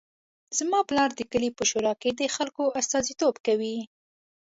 [0.57, 3.77] زما پلار د کلي په شورا کې د خلکو استازیتوب کوي